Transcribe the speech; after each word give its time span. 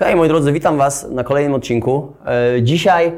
Okej, 0.00 0.16
moi 0.16 0.28
drodzy, 0.28 0.52
witam 0.52 0.78
Was 0.78 1.10
na 1.10 1.24
kolejnym 1.24 1.54
odcinku. 1.54 2.12
E, 2.56 2.62
Dzisiaj 2.62 3.12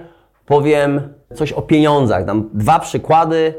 powiem 0.47 1.15
coś 1.35 1.53
o 1.53 1.62
pieniądzach. 1.62 2.25
Dam 2.25 2.51
dwa 2.55 2.79
przykłady 2.79 3.55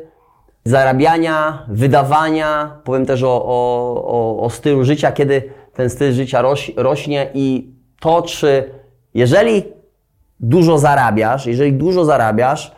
zarabiania, 0.66 1.66
wydawania. 1.68 2.78
Powiem 2.84 3.06
też 3.06 3.24
o, 3.24 3.46
o, 3.46 4.40
o, 4.44 4.50
stylu 4.50 4.84
życia, 4.84 5.12
kiedy 5.12 5.54
ten 5.74 5.90
styl 5.90 6.14
życia 6.14 6.42
roś, 6.42 6.72
rośnie 6.78 7.30
i 7.34 7.74
to, 8.00 8.22
czy 8.22 8.70
jeżeli 9.14 9.64
dużo 10.40 10.78
zarabiasz, 10.78 11.46
jeżeli 11.46 11.74
dużo 11.74 12.06
zarabiasz, 12.06 12.72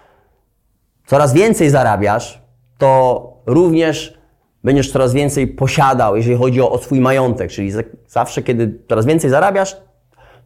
coraz 1.05 1.33
więcej 1.33 1.69
zarabiasz, 1.69 2.41
to 2.77 3.33
również 3.45 4.17
będziesz 4.63 4.91
coraz 4.91 5.13
więcej 5.13 5.47
posiadał, 5.47 6.15
jeżeli 6.15 6.37
chodzi 6.37 6.61
o, 6.61 6.71
o 6.71 6.77
swój 6.77 6.99
majątek. 6.99 7.51
Czyli 7.51 7.71
za- 7.71 7.81
zawsze, 8.07 8.43
kiedy 8.43 8.79
coraz 8.89 9.05
więcej 9.05 9.29
zarabiasz, 9.29 9.77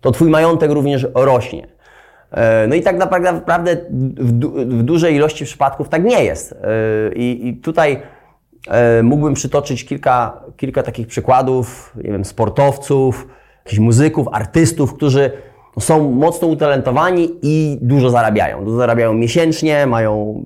to 0.02 0.12
Twój 0.12 0.30
majątek 0.30 0.72
również 0.72 1.08
rośnie. 1.16 1.68
E, 2.32 2.68
No 2.68 2.76
i 2.76 2.82
tak 2.82 2.98
naprawdę 2.98 3.78
w, 4.18 4.32
du- 4.32 4.52
w 4.52 4.84
dużej 4.84 5.16
ilości 5.16 5.46
przypadków 5.46 5.90
tak 5.90 6.04
nie 6.04 6.24
jest. 6.24 6.52
E, 6.52 6.58
I, 7.16 7.48
i 7.48 7.54
tutaj 7.58 8.02
e, 8.68 9.04
mógłbym 9.04 9.34
przytoczyć 9.34 9.86
kilka, 9.86 10.44
kilka 10.58 10.84
takich 10.84 11.08
przykładów, 11.08 11.94
nie 12.04 12.12
wiem, 12.12 12.26
sportowców, 12.26 13.28
jakichś 13.66 13.80
muzyków, 13.80 14.28
artystów, 14.32 14.94
którzy 14.94 15.32
są 15.80 16.12
mocno 16.12 16.48
utalentowani 16.48 17.30
i 17.42 17.78
dużo 17.82 18.10
zarabiają. 18.10 18.66
Dużo 18.66 18.78
zarabiają 18.78 19.14
miesięcznie, 19.14 19.86
mają 19.86 20.44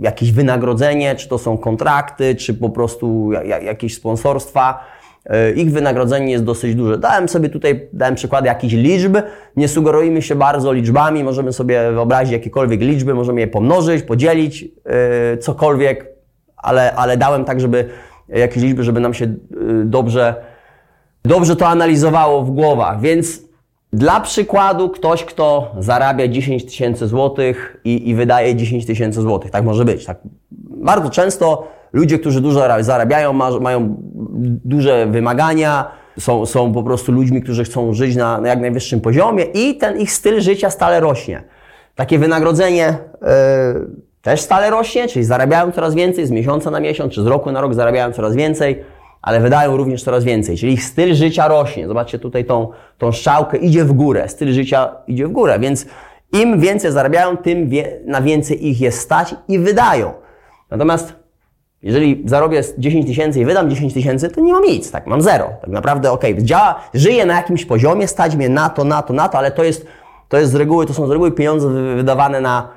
jakieś 0.00 0.32
wynagrodzenie, 0.32 1.14
czy 1.14 1.28
to 1.28 1.38
są 1.38 1.58
kontrakty, 1.58 2.34
czy 2.34 2.54
po 2.54 2.70
prostu 2.70 3.32
ja- 3.32 3.42
ja- 3.42 3.60
jakieś 3.60 3.94
sponsorstwa. 3.94 4.80
E, 5.26 5.52
Ich 5.52 5.72
wynagrodzenie 5.72 6.32
jest 6.32 6.44
dosyć 6.44 6.74
duże. 6.74 6.98
Dałem 6.98 7.28
sobie 7.28 7.48
tutaj, 7.48 7.88
dałem 7.92 8.14
przykłady 8.14 8.46
jakichś 8.46 8.74
liczb. 8.74 9.16
Nie 9.56 9.68
sugerujmy 9.68 10.22
się 10.22 10.34
bardzo 10.34 10.72
liczbami. 10.72 11.24
Możemy 11.24 11.52
sobie 11.52 11.92
wyobrazić 11.92 12.32
jakiekolwiek 12.32 12.80
liczby, 12.80 13.14
możemy 13.14 13.40
je 13.40 13.46
pomnożyć, 13.46 14.02
podzielić, 14.02 14.64
e, 14.84 15.38
cokolwiek, 15.38 16.06
ale, 16.56 16.92
ale 16.92 17.16
dałem 17.16 17.44
tak, 17.44 17.60
żeby 17.60 17.88
jakieś 18.28 18.62
liczby, 18.62 18.84
żeby 18.84 19.00
nam 19.00 19.14
się 19.14 19.24
e, 19.24 19.34
dobrze, 19.84 20.34
dobrze 21.24 21.56
to 21.56 21.66
analizowało 21.66 22.42
w 22.42 22.50
głowach. 22.50 23.00
Więc 23.00 23.42
dla 23.92 24.20
przykładu 24.20 24.88
ktoś, 24.90 25.24
kto 25.24 25.74
zarabia 25.78 26.28
10 26.28 26.64
tysięcy 26.64 27.08
złotych 27.08 27.80
i, 27.84 28.08
i 28.08 28.14
wydaje 28.14 28.56
10 28.56 28.86
tysięcy 28.86 29.20
złotych. 29.20 29.50
Tak 29.50 29.64
może 29.64 29.84
być. 29.84 30.04
Tak. 30.04 30.18
Bardzo 30.70 31.10
często 31.10 31.68
ludzie, 31.92 32.18
którzy 32.18 32.40
dużo 32.40 32.60
zara- 32.60 32.82
zarabiają, 32.82 33.32
ma, 33.32 33.50
mają 33.60 33.96
duże 34.64 35.06
wymagania, 35.06 35.90
są, 36.18 36.46
są 36.46 36.72
po 36.72 36.82
prostu 36.82 37.12
ludźmi, 37.12 37.42
którzy 37.42 37.64
chcą 37.64 37.94
żyć 37.94 38.16
na, 38.16 38.40
na 38.40 38.48
jak 38.48 38.60
najwyższym 38.60 39.00
poziomie 39.00 39.44
i 39.44 39.76
ten 39.76 40.00
ich 40.00 40.12
styl 40.12 40.40
życia 40.40 40.70
stale 40.70 41.00
rośnie. 41.00 41.42
Takie 41.94 42.18
wynagrodzenie 42.18 42.98
yy, 43.22 43.28
też 44.22 44.40
stale 44.40 44.70
rośnie, 44.70 45.08
czyli 45.08 45.24
zarabiają 45.24 45.72
coraz 45.72 45.94
więcej 45.94 46.26
z 46.26 46.30
miesiąca 46.30 46.70
na 46.70 46.80
miesiąc, 46.80 47.12
czy 47.12 47.22
z 47.22 47.26
roku 47.26 47.52
na 47.52 47.60
rok 47.60 47.74
zarabiają 47.74 48.12
coraz 48.12 48.36
więcej, 48.36 48.84
ale 49.22 49.40
wydają 49.40 49.76
również 49.76 50.04
coraz 50.04 50.24
więcej, 50.24 50.56
czyli 50.56 50.72
ich 50.72 50.84
styl 50.84 51.14
życia 51.14 51.48
rośnie. 51.48 51.88
Zobaczcie 51.88 52.18
tutaj 52.18 52.44
tą, 52.44 52.68
tą 52.98 53.12
strzałkę, 53.12 53.56
idzie 53.56 53.84
w 53.84 53.92
górę, 53.92 54.28
styl 54.28 54.52
życia 54.52 54.96
idzie 55.06 55.26
w 55.26 55.32
górę, 55.32 55.58
więc 55.58 55.86
im 56.32 56.60
więcej 56.60 56.92
zarabiają, 56.92 57.36
tym 57.36 57.68
wie, 57.68 58.00
na 58.06 58.22
więcej 58.22 58.68
ich 58.68 58.80
jest 58.80 58.98
stać 58.98 59.34
i 59.48 59.58
wydają. 59.58 60.12
Natomiast 60.70 61.21
jeżeli 61.82 62.22
zarobię 62.24 62.62
10 62.78 63.06
tysięcy 63.06 63.40
i 63.40 63.44
wydam 63.44 63.70
10 63.70 63.94
tysięcy, 63.94 64.28
to 64.28 64.40
nie 64.40 64.52
mam 64.52 64.64
nic, 64.64 64.90
tak, 64.90 65.06
mam 65.06 65.22
zero. 65.22 65.50
Tak 65.60 65.70
naprawdę, 65.70 66.12
okej, 66.12 66.36
działa, 66.38 66.80
żyję 66.94 67.26
na 67.26 67.34
jakimś 67.34 67.64
poziomie, 67.64 68.08
stać 68.08 68.36
mnie 68.36 68.48
na 68.48 68.70
to, 68.70 68.84
na 68.84 69.02
to, 69.02 69.12
na 69.12 69.28
to, 69.28 69.38
ale 69.38 69.50
to 69.50 69.64
jest, 69.64 69.86
to 70.28 70.38
jest 70.38 70.52
z 70.52 70.54
reguły, 70.54 70.86
to 70.86 70.94
są 70.94 71.06
z 71.06 71.10
reguły 71.10 71.32
pieniądze 71.32 71.68
wy- 71.68 71.94
wydawane 71.94 72.40
na 72.40 72.68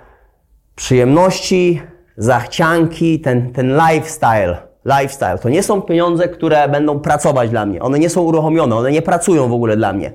przyjemności, 0.75 1.81
zachcianki, 2.17 3.19
ten, 3.19 3.53
ten 3.53 3.77
lifestyle. 3.89 4.57
Lifestyle. 4.85 5.37
To 5.37 5.49
nie 5.49 5.63
są 5.63 5.81
pieniądze, 5.81 6.27
które 6.27 6.69
będą 6.69 6.99
pracować 6.99 7.49
dla 7.49 7.65
mnie. 7.65 7.81
One 7.81 7.99
nie 7.99 8.09
są 8.09 8.21
uruchomione, 8.21 8.75
one 8.75 8.91
nie 8.91 9.01
pracują 9.01 9.47
w 9.49 9.53
ogóle 9.53 9.77
dla 9.77 9.93
mnie. 9.93 10.11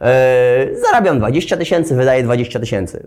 Yy, 0.00 0.80
zarabiam 0.80 1.18
20 1.18 1.56
tysięcy, 1.56 1.94
wydaję 1.96 2.22
20 2.22 2.60
tysięcy. 2.60 3.06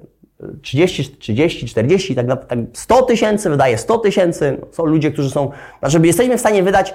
30, 0.61 1.17
30, 1.17 1.67
40, 1.67 2.15
tak, 2.15 2.47
tak 2.47 2.59
100 2.73 3.01
tysięcy, 3.01 3.49
wydaje 3.49 3.77
100 3.77 3.97
tysięcy. 3.97 4.57
Są 4.71 4.85
ludzie, 4.85 5.11
którzy 5.11 5.29
są, 5.29 5.51
znaczy 5.79 6.07
jesteśmy 6.07 6.37
w 6.37 6.39
stanie 6.39 6.63
wydać 6.63 6.93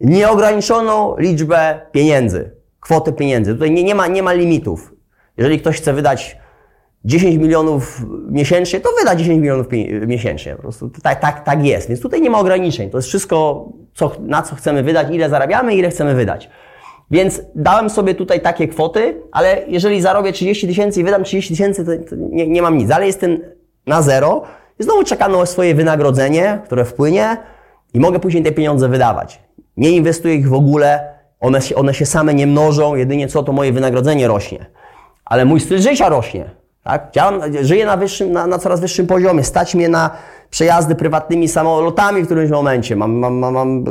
nieograniczoną 0.00 1.16
liczbę 1.18 1.80
pieniędzy, 1.92 2.50
kwotę 2.80 3.12
pieniędzy. 3.12 3.52
Tutaj 3.52 3.70
nie, 3.70 3.84
nie, 3.84 3.94
ma, 3.94 4.06
nie 4.06 4.22
ma 4.22 4.32
limitów. 4.32 4.94
Jeżeli 5.36 5.60
ktoś 5.60 5.76
chce 5.76 5.92
wydać 5.92 6.36
10 7.04 7.36
milionów 7.36 8.02
miesięcznie, 8.30 8.80
to 8.80 8.90
wyda 8.98 9.16
10 9.16 9.40
milionów 9.40 9.66
miesięcznie. 10.06 10.56
Po 10.56 10.62
prostu 10.62 10.90
tak, 11.02 11.20
tak, 11.20 11.44
tak 11.44 11.64
jest. 11.64 11.88
Więc 11.88 12.00
tutaj 12.00 12.20
nie 12.20 12.30
ma 12.30 12.38
ograniczeń. 12.38 12.90
To 12.90 12.98
jest 12.98 13.08
wszystko, 13.08 13.68
co, 13.94 14.12
na 14.20 14.42
co 14.42 14.54
chcemy 14.54 14.82
wydać, 14.82 15.08
ile 15.10 15.30
zarabiamy, 15.30 15.74
ile 15.74 15.90
chcemy 15.90 16.14
wydać. 16.14 16.50
Więc 17.12 17.40
dałem 17.54 17.90
sobie 17.90 18.14
tutaj 18.14 18.40
takie 18.40 18.68
kwoty, 18.68 19.22
ale 19.32 19.62
jeżeli 19.68 20.02
zarobię 20.02 20.32
30 20.32 20.66
tysięcy 20.66 21.00
i 21.00 21.04
wydam 21.04 21.24
30 21.24 21.54
tysięcy, 21.54 21.84
to, 21.84 22.16
nie, 22.16 22.48
nie 22.48 22.62
mam 22.62 22.78
nic. 22.78 22.90
Ale 22.90 23.06
jestem 23.06 23.38
na 23.86 24.02
zero 24.02 24.42
i 24.78 24.82
znowu 24.82 25.04
czekam 25.04 25.32
na 25.32 25.46
swoje 25.46 25.74
wynagrodzenie, 25.74 26.60
które 26.64 26.84
wpłynie 26.84 27.36
i 27.94 28.00
mogę 28.00 28.20
później 28.20 28.42
te 28.42 28.52
pieniądze 28.52 28.88
wydawać. 28.88 29.40
Nie 29.76 29.90
inwestuję 29.90 30.34
ich 30.34 30.48
w 30.48 30.54
ogóle, 30.54 31.14
one 31.40 31.62
się, 31.62 31.74
one 31.74 31.94
się 31.94 32.06
same 32.06 32.34
nie 32.34 32.46
mnożą, 32.46 32.94
jedynie 32.94 33.28
co 33.28 33.42
to 33.42 33.52
moje 33.52 33.72
wynagrodzenie 33.72 34.28
rośnie 34.28 34.66
ale 35.24 35.44
mój 35.44 35.60
styl 35.60 35.78
życia 35.78 36.08
rośnie. 36.08 36.50
Tak? 36.84 37.10
Działam, 37.12 37.40
żyję 37.62 37.86
na, 37.86 37.96
wyższym, 37.96 38.32
na, 38.32 38.46
na 38.46 38.58
coraz 38.58 38.80
wyższym 38.80 39.06
poziomie. 39.06 39.44
Stać 39.44 39.74
mnie 39.74 39.88
na 39.88 40.10
przejazdy 40.50 40.94
prywatnymi 40.94 41.48
samolotami 41.48 42.22
w 42.22 42.26
którymś 42.26 42.50
momencie. 42.50 42.96
Mam, 42.96 43.12
mam, 43.12 43.34
mam, 43.34 43.54
mam 43.54 43.84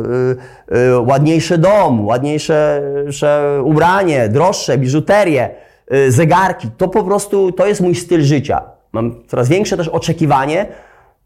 y, 0.72 0.78
y, 0.78 1.00
ładniejszy 1.00 1.58
dom, 1.58 2.06
ładniejsze 2.06 2.82
sze 3.12 3.62
ubranie, 3.64 4.30
droższe, 4.30 4.78
biżuterię, 4.78 5.50
y, 5.94 6.12
zegarki. 6.12 6.68
To 6.78 6.88
po 6.88 7.04
prostu 7.04 7.52
to 7.52 7.66
jest 7.66 7.82
mój 7.82 7.96
styl 7.96 8.22
życia. 8.22 8.62
Mam 8.92 9.24
coraz 9.28 9.50
większe 9.50 9.78
też 9.78 9.88
oczekiwanie 9.88 10.66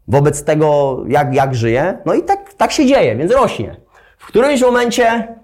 wobec 0.08 0.44
tego, 0.44 1.02
jak, 1.08 1.34
jak 1.34 1.54
żyję. 1.54 1.98
No 2.04 2.14
i 2.14 2.22
tak, 2.22 2.54
tak 2.54 2.72
się 2.72 2.86
dzieje, 2.86 3.16
więc 3.16 3.32
rośnie. 3.32 3.76
W 4.18 4.26
którymś 4.26 4.62
momencie 4.62 5.34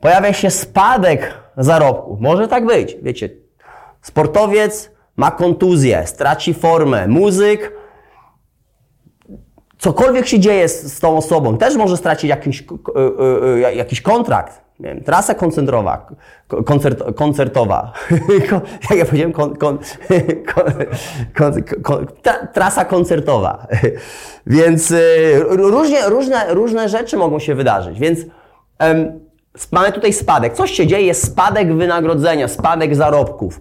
pojawia 0.00 0.32
się 0.32 0.50
spadek 0.50 1.34
zarobków. 1.56 2.20
Może 2.20 2.48
tak 2.48 2.66
być. 2.66 2.96
Wiecie, 3.02 3.30
sportowiec 4.02 4.93
ma 5.16 5.30
kontuzję, 5.30 6.02
straci 6.06 6.54
formę, 6.54 7.08
muzyk, 7.08 7.72
cokolwiek 9.78 10.26
się 10.26 10.40
dzieje 10.40 10.68
z, 10.68 10.92
z 10.92 11.00
tą 11.00 11.16
osobą, 11.16 11.58
też 11.58 11.76
może 11.76 11.96
stracić 11.96 12.30
jakiś, 12.30 12.60
y, 12.60 12.64
y, 13.68 13.74
jakiś 13.74 14.00
kontrakt. 14.02 14.64
Nie 14.80 14.88
wiem, 14.88 15.04
trasa 15.04 15.34
koncentrowa, 15.34 16.06
koncert, 16.66 17.02
koncertowa. 17.16 17.92
Ko- 18.50 18.60
Jak 18.90 18.98
ja 18.98 19.04
powiedziałem, 19.04 19.32
kon, 19.32 19.56
kon, 19.56 19.78
kon, 21.82 22.06
tra, 22.22 22.46
trasa 22.46 22.84
koncertowa. 22.84 23.66
Więc 24.46 24.90
y, 24.90 25.40
różnie, 25.48 26.08
różne, 26.08 26.54
różne 26.54 26.88
rzeczy 26.88 27.16
mogą 27.16 27.38
się 27.38 27.54
wydarzyć. 27.54 27.98
Więc 27.98 28.18
mamy 29.72 29.92
tutaj 29.92 30.12
spadek. 30.12 30.52
Coś 30.54 30.70
się 30.70 30.86
dzieje, 30.86 31.06
jest 31.06 31.24
spadek 31.26 31.74
wynagrodzenia, 31.74 32.48
spadek 32.48 32.96
zarobków. 32.96 33.60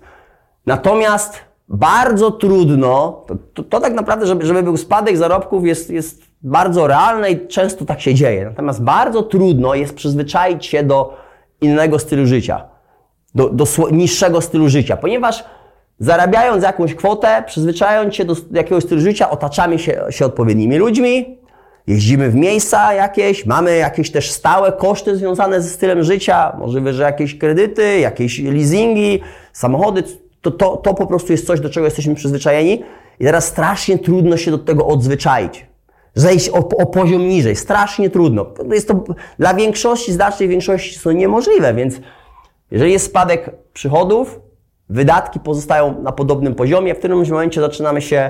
Natomiast 0.65 1.39
bardzo 1.69 2.31
trudno, 2.31 3.23
to, 3.27 3.35
to, 3.53 3.63
to 3.63 3.79
tak 3.79 3.93
naprawdę, 3.93 4.25
żeby, 4.25 4.45
żeby 4.45 4.63
był 4.63 4.77
spadek 4.77 5.17
zarobków 5.17 5.65
jest, 5.65 5.89
jest 5.89 6.21
bardzo 6.41 6.87
realne 6.87 7.31
i 7.31 7.47
często 7.47 7.85
tak 7.85 8.01
się 8.01 8.13
dzieje. 8.13 8.45
Natomiast 8.45 8.83
bardzo 8.83 9.23
trudno 9.23 9.75
jest 9.75 9.93
przyzwyczaić 9.93 10.65
się 10.65 10.83
do 10.83 11.17
innego 11.61 11.99
stylu 11.99 12.25
życia, 12.25 12.65
do, 13.35 13.49
do 13.49 13.65
niższego 13.91 14.41
stylu 14.41 14.69
życia, 14.69 14.97
ponieważ 14.97 15.43
zarabiając 15.99 16.63
jakąś 16.63 16.95
kwotę, 16.95 17.43
przyzwyczajając 17.47 18.15
się 18.15 18.25
do 18.25 18.35
jakiegoś 18.51 18.83
stylu 18.83 19.01
życia, 19.01 19.29
otaczamy 19.29 19.79
się, 19.79 20.03
się 20.09 20.25
odpowiednimi 20.25 20.77
ludźmi, 20.77 21.37
jeździmy 21.87 22.29
w 22.29 22.35
miejsca 22.35 22.93
jakieś, 22.93 23.45
mamy 23.45 23.77
jakieś 23.77 24.11
też 24.11 24.31
stałe 24.31 24.71
koszty 24.71 25.15
związane 25.15 25.61
ze 25.61 25.69
stylem 25.69 26.03
życia, 26.03 26.55
możliwe, 26.59 26.93
że 26.93 27.03
jakieś 27.03 27.37
kredyty, 27.37 27.99
jakieś 27.99 28.39
leasingi, 28.39 29.21
samochody, 29.53 30.03
to, 30.43 30.51
to, 30.51 30.77
to 30.77 30.93
po 30.93 31.07
prostu 31.07 31.31
jest 31.31 31.47
coś, 31.47 31.59
do 31.59 31.69
czego 31.69 31.85
jesteśmy 31.85 32.15
przyzwyczajeni 32.15 32.83
i 33.19 33.25
teraz 33.25 33.45
strasznie 33.45 33.99
trudno 33.99 34.37
się 34.37 34.51
do 34.51 34.57
tego 34.57 34.87
odzwyczaić. 34.87 35.67
Zejść 36.15 36.49
o, 36.49 36.57
o 36.57 36.85
poziom 36.85 37.27
niżej, 37.27 37.55
strasznie 37.55 38.09
trudno. 38.09 38.45
Jest 38.71 38.87
to 38.87 39.03
dla 39.39 39.53
większości, 39.53 40.13
znacznej 40.13 40.49
większości 40.49 40.99
są 40.99 41.11
niemożliwe, 41.11 41.73
więc 41.73 41.95
jeżeli 42.71 42.91
jest 42.91 43.05
spadek 43.05 43.49
przychodów, 43.73 44.39
wydatki 44.89 45.39
pozostają 45.39 46.01
na 46.01 46.11
podobnym 46.11 46.55
poziomie, 46.55 46.95
w 46.95 46.99
którymś 46.99 47.29
momencie 47.29 47.61
zaczynamy 47.61 48.01
się 48.01 48.29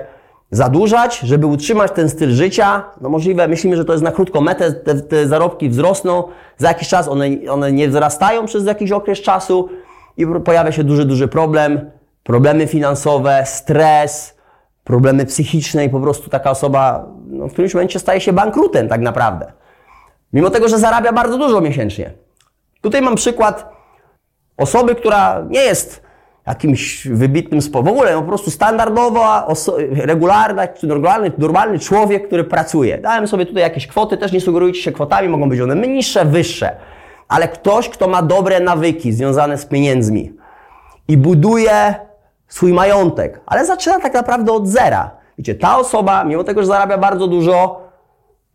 zadłużać, 0.52 1.20
żeby 1.20 1.46
utrzymać 1.46 1.92
ten 1.92 2.10
styl 2.10 2.32
życia. 2.32 2.84
No 3.02 3.10
możliwe, 3.10 3.48
myślimy, 3.48 3.76
że 3.76 3.86
to 3.86 3.94
jest 3.94 4.04
na 4.04 4.12
krótką 4.12 4.42
metę, 4.42 4.72
te, 4.72 4.96
te 4.96 5.28
zarobki 5.28 5.70
wzrosną, 5.70 6.24
za 6.58 6.68
jakiś 6.68 6.88
czas 6.88 7.08
one, 7.08 7.26
one 7.50 7.72
nie 7.72 7.88
wzrastają 7.88 8.46
przez 8.46 8.66
jakiś 8.66 8.92
okres 8.92 9.22
czasu 9.22 9.70
i 10.18 10.26
pojawia 10.46 10.72
się 10.72 10.84
duży, 10.84 11.06
duży 11.06 11.28
problem, 11.28 11.92
problemy 12.24 12.68
finansowe, 12.68 13.44
stres, 13.46 14.38
problemy 14.84 15.26
psychiczne 15.26 15.86
i 15.86 15.90
po 15.90 16.00
prostu 16.00 16.30
taka 16.30 16.52
osoba 16.52 17.06
no, 17.28 17.48
w 17.48 17.54
którymś 17.54 17.74
momencie 17.74 18.00
staje 18.00 18.22
się 18.22 18.34
bankrutem 18.34 18.88
tak 18.88 19.02
naprawdę. 19.02 19.52
Mimo 20.34 20.50
tego, 20.50 20.68
że 20.68 20.80
zarabia 20.80 21.14
bardzo 21.14 21.38
dużo 21.38 21.62
miesięcznie. 21.62 22.14
Tutaj 22.82 23.02
mam 23.02 23.16
przykład 23.16 23.70
osoby, 24.58 24.96
która 24.96 25.46
nie 25.50 25.60
jest 25.60 26.04
jakimś 26.48 27.08
wybitnym 27.08 27.62
sposobem. 27.62 27.94
W 27.94 27.98
ogóle 27.98 28.16
po 28.16 28.22
prostu 28.22 28.52
standardowa, 28.52 29.48
regularna, 29.92 30.68
normalny, 30.84 31.32
normalny 31.38 31.80
człowiek, 31.80 32.28
który 32.28 32.44
pracuje. 32.44 32.98
Dałem 32.98 33.28
sobie 33.28 33.46
tutaj 33.46 33.64
jakieś 33.64 33.88
kwoty, 33.88 34.18
też 34.18 34.32
nie 34.32 34.42
sugerujcie 34.42 34.82
się 34.82 34.92
kwotami, 34.92 35.30
mogą 35.30 35.50
być 35.50 35.60
one 35.60 35.76
niższe, 35.76 36.26
wyższe. 36.26 36.76
Ale 37.28 37.48
ktoś, 37.48 37.90
kto 37.90 38.08
ma 38.08 38.22
dobre 38.22 38.60
nawyki 38.60 39.14
związane 39.14 39.58
z 39.58 39.66
pieniędzmi 39.66 40.34
i 41.08 41.18
buduje 41.18 41.96
swój 42.54 42.74
majątek, 42.74 43.42
ale 43.46 43.66
zaczyna 43.66 44.00
tak 44.00 44.14
naprawdę 44.14 44.52
od 44.52 44.68
zera. 44.68 45.12
Wiecie, 45.38 45.56
ta 45.56 45.78
osoba, 45.78 46.24
mimo 46.24 46.44
tego, 46.44 46.62
że 46.62 46.68
zarabia 46.68 46.98
bardzo 46.98 47.28
dużo, 47.28 47.82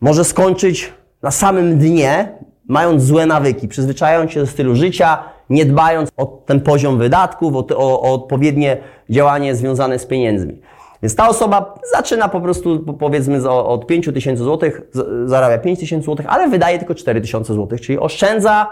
może 0.01 0.25
skończyć 0.25 0.93
na 1.23 1.31
samym 1.31 1.79
dnie, 1.79 2.39
mając 2.69 3.03
złe 3.03 3.27
nawyki, 3.27 3.69
przyzwyczajając 3.69 4.33
się 4.33 4.41
do 4.41 4.47
stylu 4.47 4.75
życia, 4.75 5.19
nie 5.51 5.65
dbając 5.65 6.11
o 6.17 6.27
ten 6.27 6.61
poziom 6.61 6.99
wydatków, 6.99 7.57
o, 7.57 7.67
o, 7.77 8.03
o 8.03 8.13
odpowiednie 8.15 8.77
działanie 9.11 9.55
związane 9.55 9.99
z 9.99 10.07
pieniędzmi. 10.07 10.61
Więc 11.03 11.17
ta 11.17 11.29
osoba 11.29 11.75
zaczyna 11.93 12.29
po 12.29 12.41
prostu, 12.41 12.95
powiedzmy, 12.99 13.51
od 13.51 13.87
5 13.87 14.11
tysięcy 14.15 14.43
złotych, 14.45 14.81
zarabia 15.25 15.59
5 15.59 15.79
tysięcy 15.81 16.05
złotych, 16.05 16.27
ale 16.29 16.49
wydaje 16.49 16.79
tylko 16.79 16.95
4 16.95 17.21
tysiące 17.21 17.55
złotych, 17.55 17.81
czyli 17.81 17.99
oszczędza, 17.99 18.67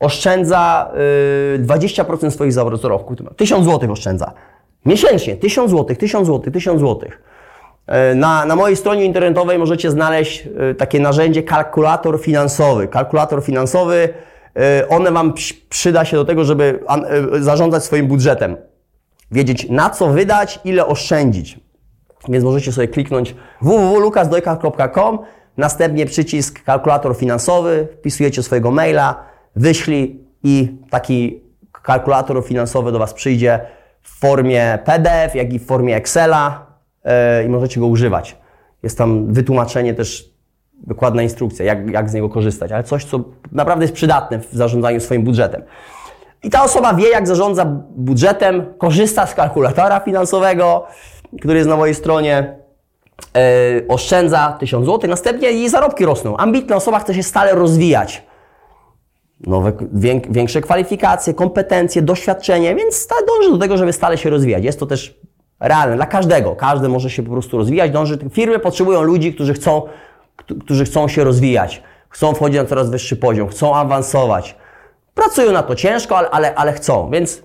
oszczędza 0.00 0.90
yy, 1.58 1.66
20% 1.66 2.30
swoich 2.30 2.52
zarobków. 2.52 3.18
1000 3.36 3.64
złotych 3.64 3.90
oszczędza. 3.90 4.32
Miesięcznie, 4.86 5.36
1000 5.36 5.70
złotych, 5.70 5.98
1000 5.98 6.26
złotych, 6.26 6.52
1000 6.52 6.80
złotych. 6.80 7.22
Yy, 7.88 8.14
na, 8.14 8.46
na 8.46 8.56
mojej 8.56 8.76
stronie 8.76 9.04
internetowej 9.04 9.58
możecie 9.58 9.90
znaleźć 9.90 10.46
yy, 10.46 10.74
takie 10.74 11.00
narzędzie 11.00 11.42
kalkulator 11.42 12.20
finansowy. 12.20 12.88
Kalkulator 12.88 13.44
finansowy 13.44 14.08
Y, 14.58 14.88
one 14.88 15.12
Wam 15.12 15.32
przyda 15.68 16.04
się 16.04 16.16
do 16.16 16.24
tego, 16.24 16.44
żeby 16.44 16.80
y, 17.36 17.42
zarządzać 17.42 17.84
swoim 17.84 18.06
budżetem. 18.06 18.56
Wiedzieć 19.30 19.70
na 19.70 19.90
co 19.90 20.08
wydać, 20.08 20.60
ile 20.64 20.86
oszczędzić. 20.86 21.60
Więc 22.28 22.44
możecie 22.44 22.72
sobie 22.72 22.88
kliknąć 22.88 23.34
www.lukasdojka.com, 23.62 25.18
następnie 25.56 26.06
przycisk 26.06 26.64
kalkulator 26.64 27.16
finansowy, 27.16 27.88
wpisujecie 27.98 28.42
swojego 28.42 28.70
maila, 28.70 29.24
wyślij 29.56 30.20
i 30.42 30.76
taki 30.90 31.40
kalkulator 31.82 32.44
finansowy 32.44 32.92
do 32.92 32.98
Was 32.98 33.14
przyjdzie 33.14 33.60
w 34.02 34.20
formie 34.20 34.78
PDF, 34.84 35.34
jak 35.34 35.52
i 35.52 35.58
w 35.58 35.66
formie 35.66 35.96
Excela 35.96 36.66
yy, 37.04 37.10
i 37.44 37.48
możecie 37.48 37.80
go 37.80 37.86
używać. 37.86 38.36
Jest 38.82 38.98
tam 38.98 39.32
wytłumaczenie 39.32 39.94
też 39.94 40.34
dokładna 40.86 41.22
instrukcja, 41.22 41.64
jak, 41.64 41.90
jak 41.90 42.10
z 42.10 42.14
niego 42.14 42.28
korzystać, 42.28 42.72
ale 42.72 42.84
coś, 42.84 43.04
co 43.04 43.20
naprawdę 43.52 43.84
jest 43.84 43.94
przydatne 43.94 44.38
w 44.38 44.52
zarządzaniu 44.52 45.00
swoim 45.00 45.22
budżetem. 45.22 45.62
I 46.42 46.50
ta 46.50 46.64
osoba 46.64 46.94
wie, 46.94 47.08
jak 47.08 47.26
zarządza 47.26 47.64
budżetem, 47.96 48.66
korzysta 48.78 49.26
z 49.26 49.34
kalkulatora 49.34 50.00
finansowego, 50.00 50.86
który 51.40 51.56
jest 51.56 51.68
na 51.68 51.76
mojej 51.76 51.94
stronie, 51.94 52.56
yy, 53.34 53.40
oszczędza 53.88 54.56
1000 54.60 54.86
zł, 54.86 55.10
następnie 55.10 55.50
jej 55.50 55.68
zarobki 55.68 56.04
rosną. 56.04 56.36
Ambitna 56.36 56.76
osoba 56.76 56.98
chce 56.98 57.14
się 57.14 57.22
stale 57.22 57.54
rozwijać. 57.54 58.22
Nowe, 59.40 59.72
większe 60.30 60.60
kwalifikacje, 60.60 61.34
kompetencje, 61.34 62.02
doświadczenie, 62.02 62.74
więc 62.74 63.08
dąży 63.26 63.52
do 63.52 63.58
tego, 63.58 63.76
żeby 63.76 63.92
stale 63.92 64.18
się 64.18 64.30
rozwijać. 64.30 64.64
Jest 64.64 64.80
to 64.80 64.86
też 64.86 65.18
realne 65.60 65.96
dla 65.96 66.06
każdego. 66.06 66.56
Każdy 66.56 66.88
może 66.88 67.10
się 67.10 67.22
po 67.22 67.30
prostu 67.30 67.58
rozwijać, 67.58 67.90
dąży. 67.90 68.18
Firmy 68.32 68.58
potrzebują 68.58 69.02
ludzi, 69.02 69.34
którzy 69.34 69.54
chcą 69.54 69.82
którzy 70.36 70.84
chcą 70.84 71.08
się 71.08 71.24
rozwijać, 71.24 71.82
chcą 72.08 72.34
wchodzić 72.34 72.58
na 72.58 72.64
coraz 72.64 72.90
wyższy 72.90 73.16
poziom, 73.16 73.48
chcą 73.48 73.74
awansować. 73.74 74.56
Pracują 75.14 75.52
na 75.52 75.62
to 75.62 75.74
ciężko, 75.74 76.18
ale, 76.18 76.30
ale, 76.30 76.54
ale 76.54 76.72
chcą, 76.72 77.10
więc 77.10 77.42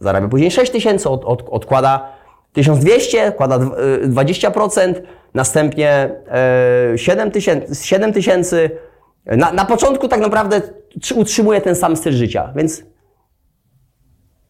zarabia 0.00 0.28
później 0.28 0.50
6 0.50 0.72
tysięcy, 0.72 1.08
od, 1.08 1.24
od, 1.24 1.48
odkłada 1.48 2.12
1200, 2.52 3.28
odkłada 3.28 3.58
20%, 3.58 4.94
następnie 5.34 6.10
7 6.96 7.30
tysięcy, 7.30 7.74
7 7.74 8.12
tysięcy. 8.12 8.70
Na, 9.26 9.52
na 9.52 9.64
początku 9.64 10.08
tak 10.08 10.20
naprawdę 10.20 10.62
utrzymuje 11.14 11.60
ten 11.60 11.76
sam 11.76 11.96
styl 11.96 12.12
życia, 12.12 12.52
więc 12.56 12.82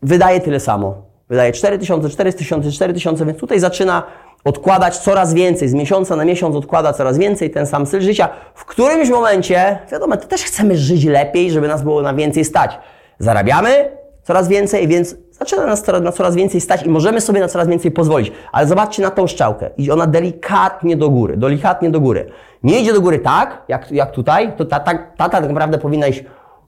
wydaje 0.03 0.41
tyle 0.41 0.61
samo. 0.61 1.07
Wydaje 1.29 1.53
4 1.53 1.79
tysiące, 1.79 2.09
4 2.09 2.33
tysiące, 2.33 2.73
4 2.73 2.95
tysiące, 2.95 3.27
więc 3.27 3.39
tutaj 3.39 3.61
zaczyna 3.61 4.03
odkładać 4.45 4.99
coraz 4.99 5.35
więcej, 5.35 5.69
z 5.69 5.75
miesiąca 5.75 6.17
na 6.17 6.25
miesiąc 6.25 6.57
odkłada 6.57 6.93
coraz 6.93 7.19
więcej 7.19 7.51
ten 7.51 7.67
sam 7.67 7.87
styl 7.87 8.01
życia. 8.01 8.29
W 8.55 8.65
którymś 8.65 9.11
momencie, 9.11 9.79
wiadomo, 9.93 10.17
to 10.17 10.27
też 10.27 10.43
chcemy 10.43 10.77
żyć 10.77 11.05
lepiej, 11.05 11.51
żeby 11.51 11.69
nas 11.69 11.83
było 11.83 12.03
na 12.03 12.15
więcej 12.15 12.45
stać. 12.45 12.79
Zarabiamy 13.19 13.91
coraz 14.23 14.49
więcej, 14.49 14.89
więc 14.89 15.17
zaczyna 15.39 15.67
nas 15.67 15.87
na 16.03 16.13
coraz 16.13 16.35
więcej 16.35 16.61
stać 16.61 16.83
i 16.83 16.89
możemy 16.89 17.21
sobie 17.21 17.41
na 17.41 17.49
coraz 17.49 17.69
więcej 17.69 17.91
pozwolić. 17.91 18.33
Ale 18.53 18.67
zobaczcie 18.67 19.03
na 19.03 19.11
tą 19.11 19.27
szczałkę. 19.27 19.71
Idzie 19.77 19.93
ona 19.93 20.07
delikatnie 20.07 20.97
do 20.97 21.11
góry, 21.11 21.37
delikatnie 21.37 21.91
do 21.91 22.01
góry. 22.01 22.27
Nie 22.63 22.81
idzie 22.81 22.93
do 22.93 23.01
góry 23.01 23.19
tak, 23.19 23.63
jak, 23.69 23.93
jak 23.93 24.11
tutaj, 24.11 24.53
to 24.57 24.65
ta, 24.65 24.81
ta, 24.81 24.95
ta 25.17 25.29
tak 25.29 25.49
naprawdę 25.49 25.79
powinna 25.79 26.07
iść 26.07 26.25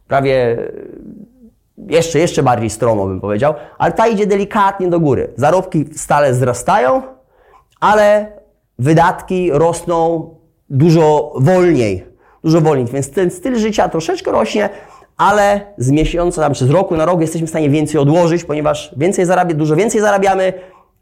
prawie 0.08 0.56
jeszcze, 1.86 2.18
jeszcze 2.18 2.42
bardziej 2.42 2.70
stromo 2.70 3.06
bym 3.06 3.20
powiedział, 3.20 3.54
ale 3.78 3.92
ta 3.92 4.06
idzie 4.06 4.26
delikatnie 4.26 4.88
do 4.88 5.00
góry. 5.00 5.32
Zarobki 5.36 5.84
stale 5.92 6.32
wzrastają, 6.32 7.02
ale 7.80 8.32
wydatki 8.78 9.50
rosną 9.52 10.30
dużo 10.70 11.32
wolniej. 11.36 12.08
Dużo 12.44 12.60
wolniej, 12.60 12.86
więc 12.86 13.10
ten 13.10 13.30
styl 13.30 13.58
życia 13.58 13.88
troszeczkę 13.88 14.32
rośnie, 14.32 14.68
ale 15.18 15.60
z 15.78 15.90
miesiąca, 15.90 16.42
tam 16.42 16.52
przez 16.52 16.70
roku 16.70 16.96
na 16.96 17.04
rok 17.04 17.20
jesteśmy 17.20 17.46
w 17.46 17.50
stanie 17.50 17.70
więcej 17.70 18.00
odłożyć, 18.00 18.44
ponieważ 18.44 18.94
więcej 18.96 19.24
zarabia, 19.24 19.54
dużo 19.54 19.76
więcej 19.76 20.00
zarabiamy, 20.00 20.52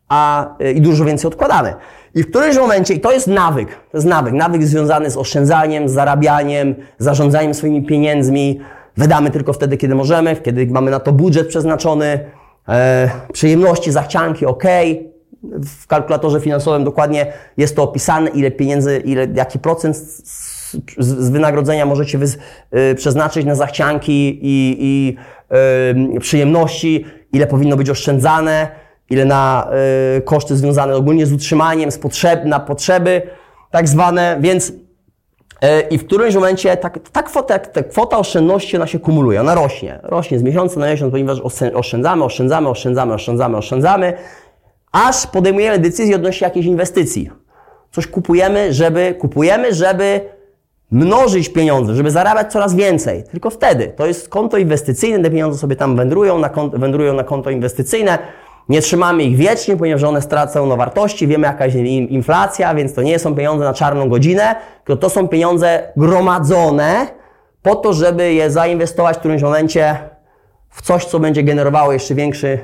a 0.08 0.48
y, 0.60 0.72
i 0.72 0.80
dużo 0.80 1.04
więcej 1.04 1.28
odkładamy. 1.28 1.74
I 2.14 2.22
w 2.22 2.30
którymś 2.30 2.56
momencie, 2.56 2.94
i 2.94 3.00
to 3.00 3.12
jest 3.12 3.26
nawyk, 3.26 3.68
to 3.68 3.98
jest 3.98 4.06
nawyk, 4.06 4.34
nawyk 4.34 4.64
związany 4.64 5.10
z 5.10 5.16
oszczędzaniem, 5.16 5.88
z 5.88 5.92
zarabianiem, 5.92 6.74
zarządzaniem 6.98 7.54
swoimi 7.54 7.82
pieniędzmi. 7.82 8.60
Wydamy 8.96 9.30
tylko 9.30 9.52
wtedy, 9.52 9.76
kiedy 9.76 9.94
możemy, 9.94 10.36
kiedy 10.36 10.66
mamy 10.66 10.90
na 10.90 11.00
to 11.00 11.12
budżet 11.12 11.48
przeznaczony, 11.48 12.20
e, 12.68 13.10
przyjemności, 13.32 13.92
zachcianki, 13.92 14.46
ok, 14.46 14.64
w 15.42 15.87
kalkulatorze 15.87 16.40
finansowym 16.40 16.85
dokładnie 16.85 17.32
jest 17.56 17.76
to 17.76 17.82
opisane, 17.82 18.30
ile 18.30 18.50
pieniędzy, 18.50 19.02
ile, 19.04 19.26
jaki 19.35 19.58
procent 19.58 19.96
z, 20.99 21.06
z 21.06 21.30
wynagrodzenia 21.30 21.87
możecie 21.87 22.18
wy, 22.18 22.26
y, 22.26 22.94
przeznaczyć 22.94 23.46
na 23.46 23.54
zachcianki 23.54 24.38
i, 24.42 24.76
i 24.80 25.16
y, 26.16 26.20
przyjemności, 26.20 27.04
ile 27.32 27.46
powinno 27.46 27.76
być 27.76 27.90
oszczędzane, 27.90 28.68
ile 29.11 29.25
na 29.25 29.70
y, 30.16 30.20
koszty 30.20 30.56
związane 30.56 30.94
ogólnie 30.94 31.26
z 31.26 31.32
utrzymaniem, 31.32 31.90
z 31.90 31.99
potrzeb, 31.99 32.44
na 32.44 32.61
potrzeby 32.61 33.23
tak 33.70 33.88
zwane, 33.88 34.37
więc 34.40 34.68
y, 34.70 34.75
i 35.90 35.99
w 35.99 36.06
którymś 36.06 36.35
momencie 36.35 36.76
ta, 36.76 36.90
ta, 36.90 37.23
kwota, 37.23 37.58
ta 37.58 37.82
kwota 37.82 38.18
oszczędności 38.18 38.76
ona 38.76 38.87
się 38.87 38.99
kumuluje, 38.99 39.40
ona 39.40 39.54
rośnie. 39.54 40.00
Rośnie 40.02 40.38
z 40.38 40.42
miesiąca 40.42 40.80
na 40.80 40.90
miesiąc, 40.90 41.11
ponieważ 41.11 41.40
oszczędzamy, 41.75 42.25
oszczędzamy, 42.25 42.68
oszczędzamy, 42.68 43.14
oszczędzamy, 43.14 43.56
oszczędzamy 43.56 44.14
aż 45.04 45.26
podejmujemy 45.26 45.78
decyzję 45.78 46.16
odnośnie 46.16 46.44
jakiejś 46.44 46.66
inwestycji. 46.66 47.30
Coś 47.92 48.06
kupujemy, 48.06 48.73
żeby, 48.73 49.14
kupujemy, 49.18 49.75
żeby 49.75 50.20
mnożyć 50.90 51.49
pieniądze, 51.49 51.95
żeby 51.95 52.11
zarabiać 52.11 52.52
coraz 52.52 52.75
więcej. 52.75 53.25
Tylko 53.31 53.50
wtedy. 53.50 53.93
To 53.97 54.07
jest 54.07 54.28
konto 54.28 54.59
inwestycyjne, 54.59 55.23
te 55.23 55.31
pieniądze 55.31 55.59
sobie 55.59 55.76
tam 55.76 55.97
wędrują 55.97 56.38
na 56.38 56.49
konto, 56.49 56.78
wędrują 56.78 57.14
na 57.14 57.25
konto 57.25 57.50
inwestycyjne. 57.50 58.19
Nie 58.69 58.81
trzymamy 58.81 59.23
ich 59.23 59.37
wiecznie, 59.37 59.76
ponieważ 59.76 60.02
one 60.02 60.23
stracą 60.23 60.66
na 60.66 60.76
wartości. 60.76 61.26
Wiemy, 61.26 61.47
jaka 61.47 61.66
jest 61.66 61.76
inflacja, 62.09 62.75
więc 62.75 62.95
to 62.95 63.02
nie 63.02 63.19
są 63.19 63.35
pieniądze 63.35 63.64
na 63.64 63.75
czarną 63.75 64.09
godzinę, 64.09 64.55
tylko 64.85 65.00
to 65.00 65.11
są 65.11 65.28
pieniądze 65.28 65.93
gromadzone 65.97 67.07
po 67.62 67.75
to, 67.75 67.93
żeby 67.93 68.33
je 68.33 68.50
zainwestować 68.50 69.16
w 69.16 69.19
którymś 69.19 69.43
momencie 69.43 69.97
w 70.71 70.83
coś, 70.83 71.05
co 71.05 71.21
będzie 71.21 71.43
generowało 71.43 71.93
jeszcze 71.93 72.14
większy 72.14 72.59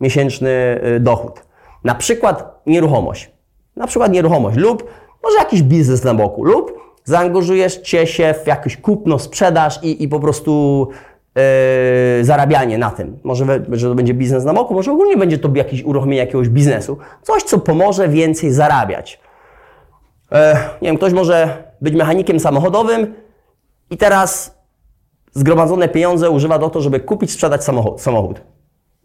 miesięczny 0.00 0.80
y, 0.96 1.00
dochód. 1.00 1.42
Na 1.84 1.94
przykład 1.94 2.62
nieruchomość. 2.66 3.30
Na 3.76 3.86
przykład 3.86 4.12
nieruchomość 4.12 4.56
lub 4.56 4.90
może 5.22 5.38
jakiś 5.38 5.62
biznes 5.62 6.04
na 6.04 6.14
boku 6.14 6.44
lub 6.44 6.85
zaangażujesz 7.06 7.76
Cię 7.76 8.06
się 8.06 8.34
w 8.44 8.46
jakąś 8.46 8.76
kupno, 8.76 9.18
sprzedaż 9.18 9.82
i, 9.82 10.02
i 10.02 10.08
po 10.08 10.20
prostu 10.20 10.88
yy, 11.34 12.24
zarabianie 12.24 12.78
na 12.78 12.90
tym. 12.90 13.18
Może 13.24 13.44
że 13.70 13.88
to 13.88 13.94
będzie 13.94 14.14
biznes 14.14 14.44
na 14.44 14.54
boku, 14.54 14.74
może 14.74 14.92
ogólnie 14.92 15.16
będzie 15.16 15.38
to 15.38 15.48
jakieś 15.54 15.84
uruchomienie 15.84 16.20
jakiegoś 16.20 16.48
biznesu. 16.48 16.98
Coś, 17.22 17.42
co 17.42 17.58
pomoże 17.58 18.08
więcej 18.08 18.52
zarabiać. 18.52 19.20
Yy, 20.32 20.38
nie 20.82 20.88
wiem, 20.88 20.96
ktoś 20.96 21.12
może 21.12 21.64
być 21.80 21.94
mechanikiem 21.94 22.40
samochodowym 22.40 23.14
i 23.90 23.96
teraz 23.96 24.58
zgromadzone 25.34 25.88
pieniądze 25.88 26.30
używa 26.30 26.58
do 26.58 26.70
to, 26.70 26.80
żeby 26.80 27.00
kupić, 27.00 27.30
sprzedać 27.30 27.64
samochód. 27.64 28.00
samochód. 28.00 28.40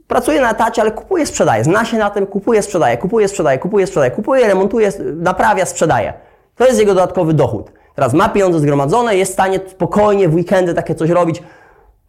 Pracuje 0.08 0.42
na 0.42 0.52
etacie, 0.52 0.82
ale 0.82 0.92
kupuje, 0.92 1.26
sprzedaje. 1.26 1.64
Zna 1.64 1.86
się 1.86 1.98
na 1.98 2.10
tym, 2.10 2.26
kupuje, 2.26 2.62
sprzedaje, 2.62 2.98
kupuje, 2.98 3.28
sprzedaje, 3.28 3.60
kupuje, 3.60 3.88
sprzedaje, 3.88 4.12
kupuje, 4.12 4.48
remontuje, 4.48 4.92
naprawia, 5.16 5.66
sprzedaje. 5.66 6.14
To 6.56 6.66
jest 6.66 6.80
jego 6.80 6.94
dodatkowy 6.94 7.34
dochód. 7.34 7.72
Teraz 8.02 8.14
ma 8.14 8.30
pieniądze 8.30 8.60
zgromadzone, 8.60 9.18
jest 9.18 9.32
w 9.32 9.34
stanie 9.34 9.60
spokojnie 9.68 10.30
w 10.30 10.36
weekendy 10.36 10.74
takie 10.74 10.96
coś 10.96 11.10
robić. 11.10 11.44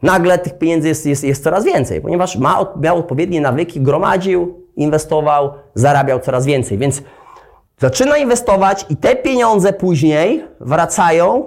Nagle 0.02 0.38
tych 0.38 0.58
pieniędzy 0.58 0.88
jest, 0.88 1.06
jest, 1.06 1.24
jest 1.24 1.44
coraz 1.44 1.64
więcej, 1.64 2.00
ponieważ 2.00 2.36
ma, 2.36 2.66
miał 2.80 2.98
odpowiednie 2.98 3.40
nawyki, 3.40 3.80
gromadził, 3.80 4.60
inwestował, 4.76 5.52
zarabiał 5.74 6.20
coraz 6.20 6.46
więcej. 6.46 6.78
Więc 6.78 7.02
zaczyna 7.78 8.16
inwestować 8.16 8.86
i 8.90 8.96
te 8.96 9.16
pieniądze 9.16 9.72
później 9.72 10.44
wracają 10.60 11.44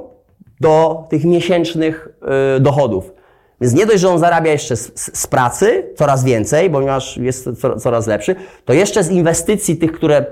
do 0.61 1.03
tych 1.09 1.25
miesięcznych 1.25 2.09
y, 2.57 2.59
dochodów. 2.59 3.13
Więc 3.61 3.73
nie 3.73 3.85
dość, 3.85 3.99
że 3.99 4.09
on 4.09 4.19
zarabia 4.19 4.51
jeszcze 4.51 4.75
z, 4.75 4.91
z, 5.19 5.27
pracy 5.27 5.93
coraz 5.95 6.23
więcej, 6.23 6.69
ponieważ 6.69 7.17
jest 7.17 7.49
co, 7.61 7.79
coraz 7.79 8.07
lepszy, 8.07 8.35
to 8.65 8.73
jeszcze 8.73 9.03
z 9.03 9.11
inwestycji 9.11 9.77
tych, 9.77 9.91
które, 9.91 10.25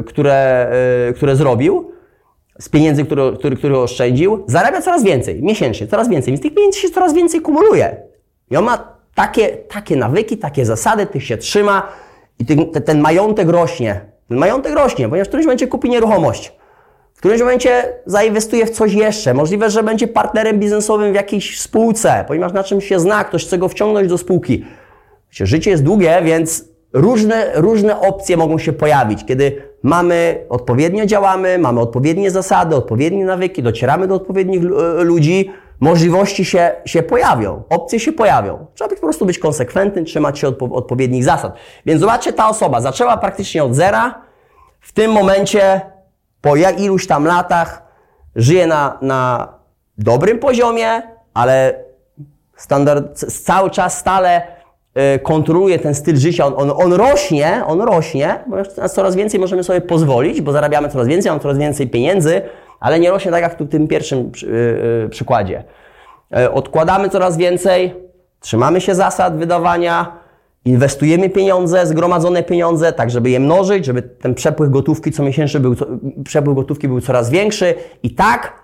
y, 0.00 0.02
które, 0.02 0.72
y, 1.10 1.12
które 1.12 1.36
zrobił, 1.36 1.91
z 2.60 2.68
pieniędzy, 2.68 3.04
które, 3.04 3.32
które, 3.38 3.56
które 3.56 3.78
oszczędził, 3.78 4.44
zarabia 4.46 4.82
coraz 4.82 5.04
więcej, 5.04 5.42
miesięcznie, 5.42 5.86
coraz 5.86 6.08
więcej. 6.08 6.32
Więc 6.32 6.42
tych 6.42 6.54
pieniędzy 6.54 6.78
się 6.78 6.90
coraz 6.90 7.14
więcej 7.14 7.40
kumuluje. 7.40 7.96
I 8.50 8.56
on 8.56 8.64
ma 8.64 8.96
takie, 9.14 9.48
takie 9.48 9.96
nawyki, 9.96 10.38
takie 10.38 10.66
zasady, 10.66 11.06
tych 11.06 11.24
się 11.24 11.36
trzyma 11.36 11.88
i 12.38 12.46
ten, 12.46 12.70
ten 12.70 13.00
majątek 13.00 13.48
rośnie. 13.48 14.00
Ten 14.28 14.38
majątek 14.38 14.74
rośnie, 14.74 15.08
ponieważ 15.08 15.28
w 15.28 15.30
którymś 15.30 15.46
momencie 15.46 15.66
kupi 15.66 15.90
nieruchomość. 15.90 16.52
W 17.14 17.18
którymś 17.18 17.40
momencie 17.40 17.84
zainwestuje 18.06 18.66
w 18.66 18.70
coś 18.70 18.92
jeszcze. 18.92 19.34
Możliwe, 19.34 19.70
że 19.70 19.82
będzie 19.82 20.08
partnerem 20.08 20.58
biznesowym 20.58 21.12
w 21.12 21.14
jakiejś 21.14 21.60
spółce, 21.60 22.24
ponieważ 22.28 22.52
na 22.52 22.64
czym 22.64 22.80
się 22.80 23.00
zna, 23.00 23.24
ktoś 23.24 23.46
chce 23.46 23.58
go 23.58 23.68
wciągnąć 23.68 24.08
do 24.08 24.18
spółki. 24.18 24.64
Życie 25.30 25.70
jest 25.70 25.82
długie, 25.82 26.20
więc 26.24 26.71
różne, 26.92 27.52
różne 27.54 28.00
opcje 28.00 28.36
mogą 28.36 28.58
się 28.58 28.72
pojawić. 28.72 29.24
Kiedy 29.24 29.62
mamy, 29.82 30.46
odpowiednio 30.48 31.06
działamy, 31.06 31.58
mamy 31.58 31.80
odpowiednie 31.80 32.30
zasady, 32.30 32.76
odpowiednie 32.76 33.24
nawyki, 33.24 33.62
docieramy 33.62 34.06
do 34.08 34.14
odpowiednich 34.14 34.62
ludzi, 34.98 35.50
możliwości 35.80 36.44
się, 36.44 36.72
się 36.84 37.02
pojawią, 37.02 37.62
opcje 37.70 38.00
się 38.00 38.12
pojawią. 38.12 38.66
Trzeba 38.74 38.90
po 38.94 39.00
prostu 39.00 39.26
być 39.26 39.38
konsekwentnym, 39.38 40.04
trzymać 40.04 40.38
się 40.38 40.48
odpo 40.48 40.64
odpowiednich 40.72 41.24
zasad. 41.24 41.54
Więc 41.86 42.00
zobaczcie, 42.00 42.32
ta 42.32 42.48
osoba 42.48 42.80
zaczęła 42.80 43.16
praktycznie 43.16 43.64
od 43.64 43.74
zera, 43.74 44.22
w 44.80 44.92
tym 44.92 45.12
momencie, 45.12 45.80
po 46.40 46.56
iluś 46.56 47.06
tam 47.06 47.24
latach, 47.24 47.82
żyje 48.36 48.66
na, 48.66 48.98
na 49.02 49.48
dobrym 49.98 50.38
poziomie, 50.38 51.02
ale 51.34 51.84
standard, 52.56 53.18
cały 53.18 53.70
czas 53.70 53.98
stale 53.98 54.61
kontroluje 55.22 55.78
ten 55.78 55.94
styl 55.94 56.16
życia, 56.16 56.46
on, 56.46 56.54
on, 56.56 56.70
on 56.84 56.92
rośnie, 56.92 57.62
on 57.66 57.80
rośnie, 57.80 58.44
bo 58.46 58.88
coraz 58.88 59.16
więcej 59.16 59.40
możemy 59.40 59.64
sobie 59.64 59.80
pozwolić, 59.80 60.40
bo 60.40 60.52
zarabiamy 60.52 60.88
coraz 60.88 61.06
więcej, 61.06 61.30
mamy 61.30 61.42
coraz 61.42 61.58
więcej 61.58 61.88
pieniędzy, 61.88 62.42
ale 62.80 63.00
nie 63.00 63.10
rośnie 63.10 63.30
tak 63.30 63.42
jak 63.42 63.58
w 63.58 63.68
tym 63.68 63.88
pierwszym 63.88 64.30
przy, 64.30 64.46
yy, 65.02 65.08
przykładzie. 65.08 65.64
Yy, 66.30 66.52
odkładamy 66.52 67.08
coraz 67.08 67.36
więcej, 67.36 67.94
trzymamy 68.40 68.80
się 68.80 68.94
zasad 68.94 69.36
wydawania, 69.36 70.22
inwestujemy 70.64 71.30
pieniądze, 71.30 71.86
zgromadzone 71.86 72.42
pieniądze, 72.42 72.92
tak 72.92 73.10
żeby 73.10 73.30
je 73.30 73.40
mnożyć, 73.40 73.84
żeby 73.84 74.02
ten 74.02 74.34
przepływ 74.34 74.70
gotówki 74.70 75.12
co 75.12 75.22
miesięczny 75.22 75.60
był, 75.60 75.74
co, 75.74 75.86
przepływ 76.24 76.56
gotówki 76.56 76.88
był 76.88 77.00
coraz 77.00 77.30
większy 77.30 77.74
i 78.02 78.14
tak 78.14 78.62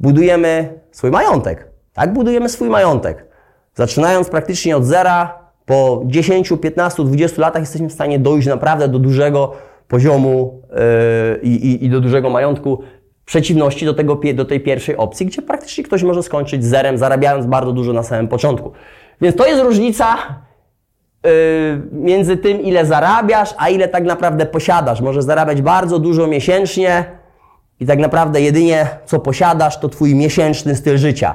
budujemy 0.00 0.80
swój 0.90 1.10
majątek. 1.10 1.68
Tak 1.92 2.12
budujemy 2.12 2.48
swój 2.48 2.68
majątek. 2.68 3.26
Zaczynając 3.74 4.28
praktycznie 4.28 4.76
od 4.76 4.84
zera, 4.84 5.41
po 5.66 6.02
10, 6.06 6.52
15, 6.62 7.04
20 7.04 7.42
latach 7.42 7.62
jesteśmy 7.62 7.88
w 7.88 7.92
stanie 7.92 8.18
dojść 8.18 8.48
naprawdę 8.48 8.88
do 8.88 8.98
dużego 8.98 9.52
poziomu 9.88 10.62
yy, 10.70 11.40
i, 11.42 11.84
i 11.84 11.90
do 11.90 12.00
dużego 12.00 12.30
majątku 12.30 12.82
w 13.22 13.24
przeciwności 13.24 13.86
do, 13.86 13.94
tego, 13.94 14.20
do 14.34 14.44
tej 14.44 14.60
pierwszej 14.60 14.96
opcji, 14.96 15.26
gdzie 15.26 15.42
praktycznie 15.42 15.84
ktoś 15.84 16.02
może 16.02 16.22
skończyć 16.22 16.64
zerem, 16.64 16.98
zarabiając 16.98 17.46
bardzo 17.46 17.72
dużo 17.72 17.92
na 17.92 18.02
samym 18.02 18.28
początku. 18.28 18.72
Więc 19.20 19.36
to 19.36 19.46
jest 19.46 19.62
różnica 19.62 20.16
yy, 21.24 21.30
między 21.92 22.36
tym, 22.36 22.60
ile 22.60 22.86
zarabiasz, 22.86 23.54
a 23.58 23.68
ile 23.68 23.88
tak 23.88 24.04
naprawdę 24.04 24.46
posiadasz. 24.46 25.00
Możesz 25.00 25.24
zarabiać 25.24 25.62
bardzo 25.62 25.98
dużo 25.98 26.26
miesięcznie 26.26 27.04
i 27.80 27.86
tak 27.86 27.98
naprawdę 27.98 28.40
jedynie 28.40 28.86
co 29.06 29.18
posiadasz, 29.18 29.80
to 29.80 29.88
Twój 29.88 30.14
miesięczny 30.14 30.76
styl 30.76 30.98
życia. 30.98 31.34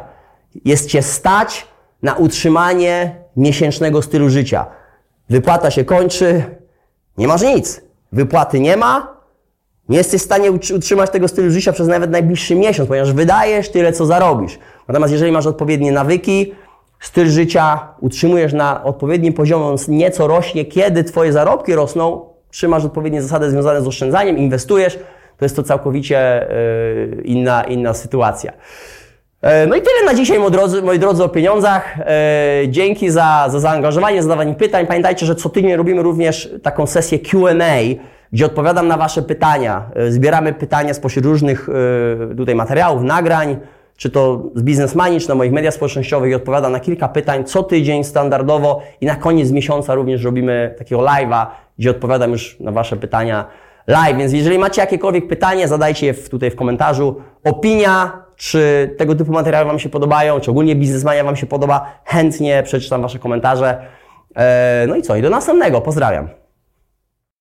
Jest 0.66 0.90
Cię 0.90 1.02
stać 1.02 1.68
na 2.02 2.14
utrzymanie 2.14 3.16
miesięcznego 3.38 4.02
stylu 4.02 4.30
życia. 4.30 4.66
Wypłata 5.30 5.72
się 5.72 5.86
kończy, 5.86 6.44
nie 7.18 7.28
masz 7.28 7.42
nic. 7.42 7.82
Wypłaty 8.12 8.60
nie 8.60 8.78
ma, 8.78 9.18
nie 9.90 9.98
jesteś 9.98 10.22
w 10.22 10.26
stanie 10.26 10.52
utrzymać 10.52 11.10
tego 11.10 11.28
stylu 11.28 11.52
życia 11.52 11.72
przez 11.72 11.88
nawet 11.88 12.12
najbliższy 12.12 12.56
miesiąc, 12.56 12.90
ponieważ 12.90 13.14
wydajesz 13.14 13.70
tyle, 13.70 13.94
co 13.94 14.06
zarobisz. 14.06 14.60
Natomiast 14.88 15.14
jeżeli 15.14 15.32
masz 15.32 15.46
odpowiednie 15.46 15.92
nawyki, 15.92 16.54
styl 17.00 17.30
życia 17.30 17.88
utrzymujesz 18.00 18.54
na 18.54 18.84
odpowiednim 18.84 19.34
poziomie, 19.34 19.66
on 19.66 19.78
nieco 19.88 20.28
rośnie, 20.28 20.66
kiedy 20.66 21.04
Twoje 21.04 21.34
zarobki 21.34 21.76
rosną, 21.76 22.26
trzymasz 22.50 22.86
odpowiednie 22.86 23.22
zasady 23.22 23.52
związane 23.52 23.82
z 23.82 23.88
oszczędzaniem, 23.88 24.38
inwestujesz, 24.38 25.00
to 25.38 25.46
jest 25.46 25.56
to 25.56 25.64
całkowicie 25.64 26.48
yy, 27.16 27.22
inna, 27.24 27.64
inna 27.64 27.94
sytuacja. 27.94 28.54
E, 29.42 29.68
no 29.68 29.76
i 29.76 29.82
tyle 29.82 30.06
na 30.06 30.14
dzisiaj, 30.14 30.40
moi 30.40 30.52
drodzy, 30.52 30.82
moi 30.82 31.00
drodzy 31.00 31.24
o 31.24 31.30
pieniądzach. 31.30 31.98
E, 32.00 32.64
dzięki 32.68 33.10
za, 33.10 33.46
za 33.50 33.60
zaangażowanie, 33.60 34.24
zadawanie 34.24 34.54
pytań. 34.54 34.88
Pamiętajcie, 34.88 35.26
że 35.26 35.36
co 35.36 35.50
tydzień 35.50 35.76
robimy 35.76 36.04
również 36.04 36.54
taką 36.64 36.86
sesję 36.88 37.20
Q&A, 37.20 37.96
gdzie 38.34 38.46
odpowiadam 38.46 38.88
na 38.88 38.98
Wasze 38.98 39.22
pytania. 39.22 39.90
E, 39.96 40.12
zbieramy 40.12 40.54
pytania 40.54 40.94
spośród 40.94 41.26
różnych 41.26 41.70
tutaj 42.38 42.56
materiałów, 42.56 43.04
nagrań, 43.04 43.58
czy 43.98 44.10
to 44.10 44.44
z 44.56 44.62
Businessmani, 44.62 45.20
czy 45.20 45.30
na 45.30 45.36
moich 45.36 45.52
mediach 45.52 45.74
społecznościowych 45.74 46.32
i 46.32 46.36
odpowiadam 46.36 46.72
na 46.72 46.80
kilka 46.80 47.08
pytań 47.08 47.44
co 47.44 47.64
tydzień 47.64 48.04
standardowo 48.04 48.82
i 49.02 49.06
na 49.06 49.16
koniec 49.16 49.52
miesiąca 49.52 49.96
również 49.96 50.24
robimy 50.24 50.76
takiego 50.78 51.02
live'a, 51.02 51.46
gdzie 51.80 51.92
odpowiadam 51.92 52.32
już 52.32 52.60
na 52.60 52.72
Wasze 52.72 52.96
pytania 52.96 53.46
live. 53.88 54.18
Więc 54.18 54.34
jeżeli 54.34 54.60
macie 54.60 54.82
jakiekolwiek 54.82 55.28
pytanie, 55.28 55.68
zadajcie 55.68 56.06
je 56.06 56.14
tutaj 56.14 56.52
w 56.52 56.56
komentarzu. 56.56 57.22
Opinia, 57.44 58.27
czy 58.38 58.96
tego 58.98 59.16
typu 59.16 59.32
materiały 59.32 59.66
Wam 59.66 59.80
się 59.80 59.90
podobają, 59.90 60.40
czy 60.40 60.52
ogólnie 60.52 60.76
Biznesmania 60.76 61.24
Wam 61.24 61.36
się 61.36 61.46
podoba, 61.46 62.00
chętnie 62.06 62.64
przeczytam 62.64 63.02
Wasze 63.02 63.20
komentarze. 63.20 63.82
E, 64.36 64.86
no 64.88 64.96
i 64.96 65.02
co, 65.02 65.16
i 65.16 65.22
do 65.22 65.30
następnego. 65.30 65.82
Pozdrawiam. 65.82 66.30